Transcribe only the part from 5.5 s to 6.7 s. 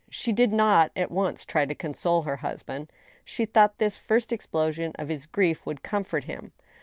would comfort him.